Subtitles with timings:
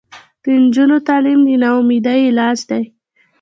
[0.41, 2.83] د نجونو تعلیم د ناامیدۍ علاج دی.